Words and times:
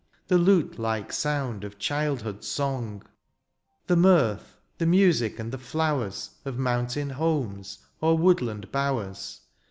The 0.29 0.39
lute 0.39 0.79
like 0.79 1.13
sound 1.13 1.63
of 1.63 1.77
childhood^s 1.77 2.45
song; 2.45 3.03
The 3.85 3.95
mirth, 3.95 4.57
the 4.79 4.87
music, 4.87 5.37
and 5.37 5.51
the 5.51 5.59
flowers 5.59 6.37
X)f 6.43 6.55
mountain 6.57 7.11
homes 7.11 7.77
or 8.01 8.17
woodland 8.17 8.71
bowers. 8.71 9.41